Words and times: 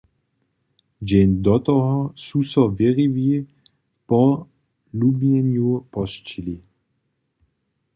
Dźeń 1.01 1.31
do 1.45 1.55
toho 1.67 1.95
su 2.25 2.39
so 2.51 2.63
wěriwi 2.77 3.31
po 4.09 4.21
lubjenju 4.99 5.69
posćili. 5.93 6.57